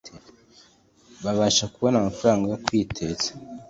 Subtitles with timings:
[1.23, 3.29] Babasha kubona amafaranga yo kwiteza